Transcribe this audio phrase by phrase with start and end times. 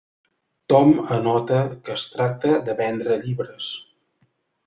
[0.71, 3.67] Tom anota que es tracta de vendre llibres.